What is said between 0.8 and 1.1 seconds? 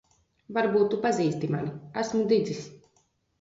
tu